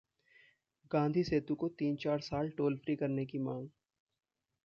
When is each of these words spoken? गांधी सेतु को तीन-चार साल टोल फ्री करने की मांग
गांधी 0.91 1.23
सेतु 1.23 1.55
को 1.55 1.67
तीन-चार 1.69 2.19
साल 2.19 2.49
टोल 2.49 2.77
फ्री 2.77 2.95
करने 2.95 3.25
की 3.25 3.39
मांग 3.39 3.67